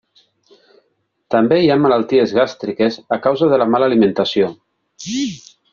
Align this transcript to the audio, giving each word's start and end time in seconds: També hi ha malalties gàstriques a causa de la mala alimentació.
També 1.35 1.59
hi 1.65 1.69
ha 1.73 1.77
malalties 1.83 2.33
gàstriques 2.39 2.99
a 3.19 3.23
causa 3.27 3.53
de 3.53 3.61
la 3.65 3.69
mala 3.75 3.91
alimentació. 3.93 4.53